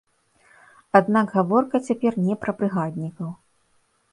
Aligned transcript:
Аднак, 0.99 1.25
гаворка 1.39 1.81
цяпер 1.91 2.17
не 2.25 2.33
пра 2.45 2.51
брыгаднікаў. 2.63 3.29